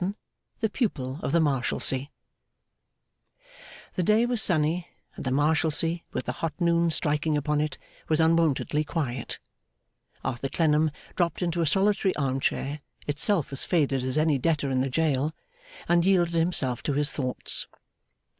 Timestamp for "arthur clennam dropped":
10.23-11.43